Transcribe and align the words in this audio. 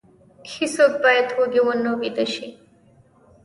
هیڅوک 0.53 0.93
باید 1.03 1.27
وږی 1.37 1.61
ونه 1.65 1.91
ویده 1.99 2.25
شي. 2.33 2.47